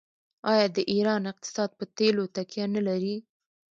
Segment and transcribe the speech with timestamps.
[0.51, 3.15] آیا د ایران اقتصاد په تیلو تکیه نلري؟